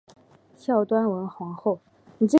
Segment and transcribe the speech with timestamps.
[0.55, 1.79] 孝端文皇后。